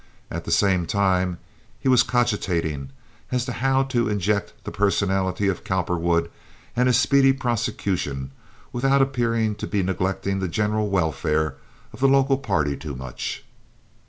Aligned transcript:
At 0.31 0.45
the 0.45 0.51
same 0.51 0.87
time 0.87 1.37
he 1.79 1.87
was 1.87 2.01
cogitating 2.01 2.89
as 3.31 3.45
to 3.45 3.51
how 3.51 3.83
to 3.83 4.09
inject 4.09 4.51
the 4.63 4.71
personality 4.71 5.47
of 5.47 5.63
Cowperwood 5.63 6.31
and 6.75 6.87
his 6.87 6.97
speedy 6.99 7.33
prosecution 7.33 8.31
without 8.73 9.03
appearing 9.03 9.53
to 9.57 9.67
be 9.67 9.83
neglecting 9.83 10.39
the 10.39 10.47
general 10.47 10.89
welfare 10.89 11.53
of 11.93 11.99
the 11.99 12.07
local 12.07 12.39
party 12.39 12.75
too 12.75 12.95
much. 12.95 13.45